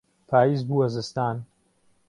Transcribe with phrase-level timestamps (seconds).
[0.29, 1.35] پاییز بووە زستان.